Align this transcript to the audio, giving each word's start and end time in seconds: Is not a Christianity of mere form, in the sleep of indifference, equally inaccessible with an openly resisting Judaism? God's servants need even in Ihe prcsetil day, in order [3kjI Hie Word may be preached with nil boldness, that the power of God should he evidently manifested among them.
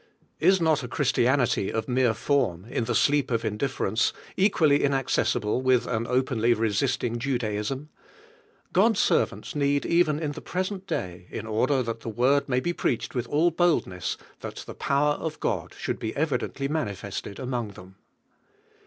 Is 0.39 0.59
not 0.59 0.81
a 0.81 0.87
Christianity 0.87 1.71
of 1.71 1.87
mere 1.87 2.15
form, 2.15 2.65
in 2.65 2.85
the 2.85 2.95
sleep 2.95 3.29
of 3.29 3.45
indifference, 3.45 4.13
equally 4.35 4.83
inaccessible 4.83 5.61
with 5.61 5.85
an 5.85 6.07
openly 6.07 6.55
resisting 6.55 7.19
Judaism? 7.19 7.89
God's 8.73 8.99
servants 8.99 9.53
need 9.53 9.85
even 9.85 10.17
in 10.17 10.31
Ihe 10.31 10.39
prcsetil 10.43 10.87
day, 10.87 11.27
in 11.29 11.45
order 11.45 11.83
[3kjI 11.83 12.01
Hie 12.03 12.09
Word 12.09 12.49
may 12.49 12.59
be 12.59 12.73
preached 12.73 13.13
with 13.13 13.29
nil 13.29 13.51
boldness, 13.51 14.17
that 14.39 14.63
the 14.65 14.73
power 14.73 15.13
of 15.13 15.39
God 15.39 15.75
should 15.77 16.01
he 16.01 16.15
evidently 16.15 16.67
manifested 16.67 17.37
among 17.37 17.73
them. 17.73 17.97